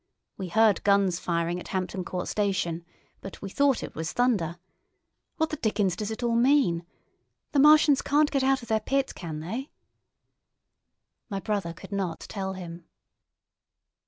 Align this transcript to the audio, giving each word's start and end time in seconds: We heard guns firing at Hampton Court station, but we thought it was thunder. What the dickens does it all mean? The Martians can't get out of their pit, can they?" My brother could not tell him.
We 0.35 0.47
heard 0.47 0.83
guns 0.83 1.19
firing 1.19 1.59
at 1.59 1.67
Hampton 1.67 2.03
Court 2.03 2.27
station, 2.27 2.83
but 3.21 3.39
we 3.39 3.51
thought 3.51 3.83
it 3.83 3.93
was 3.93 4.11
thunder. 4.13 4.57
What 5.37 5.51
the 5.51 5.57
dickens 5.57 5.95
does 5.95 6.09
it 6.09 6.23
all 6.23 6.35
mean? 6.35 6.87
The 7.51 7.59
Martians 7.59 8.01
can't 8.01 8.31
get 8.31 8.43
out 8.43 8.63
of 8.63 8.67
their 8.67 8.79
pit, 8.79 9.13
can 9.13 9.41
they?" 9.41 9.69
My 11.29 11.39
brother 11.39 11.71
could 11.73 11.91
not 11.91 12.21
tell 12.21 12.53
him. 12.53 12.85